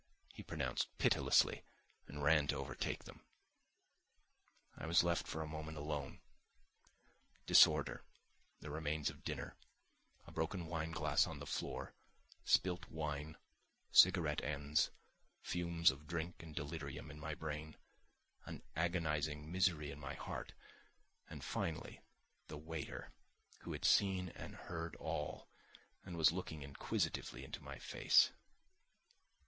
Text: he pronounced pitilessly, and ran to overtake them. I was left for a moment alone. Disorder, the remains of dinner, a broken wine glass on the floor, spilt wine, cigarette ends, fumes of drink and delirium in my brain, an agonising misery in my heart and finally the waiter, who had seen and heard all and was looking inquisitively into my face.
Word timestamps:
he 0.33 0.41
pronounced 0.41 0.87
pitilessly, 0.97 1.63
and 2.07 2.23
ran 2.23 2.47
to 2.47 2.55
overtake 2.57 3.03
them. 3.03 3.23
I 4.75 4.87
was 4.87 5.03
left 5.03 5.27
for 5.27 5.43
a 5.43 5.47
moment 5.47 5.77
alone. 5.77 6.21
Disorder, 7.45 8.03
the 8.61 8.71
remains 8.71 9.11
of 9.11 9.23
dinner, 9.23 9.55
a 10.25 10.31
broken 10.31 10.65
wine 10.65 10.89
glass 10.89 11.27
on 11.27 11.37
the 11.37 11.45
floor, 11.45 11.93
spilt 12.43 12.87
wine, 12.89 13.37
cigarette 13.91 14.43
ends, 14.43 14.89
fumes 15.43 15.91
of 15.91 16.07
drink 16.07 16.41
and 16.41 16.55
delirium 16.55 17.11
in 17.11 17.19
my 17.19 17.35
brain, 17.35 17.75
an 18.47 18.63
agonising 18.75 19.51
misery 19.51 19.91
in 19.91 19.99
my 19.99 20.15
heart 20.15 20.53
and 21.29 21.43
finally 21.43 22.01
the 22.47 22.57
waiter, 22.57 23.11
who 23.59 23.71
had 23.71 23.85
seen 23.85 24.29
and 24.29 24.55
heard 24.55 24.95
all 24.95 25.47
and 26.03 26.17
was 26.17 26.31
looking 26.31 26.63
inquisitively 26.63 27.43
into 27.43 27.61
my 27.61 27.77
face. 27.77 28.31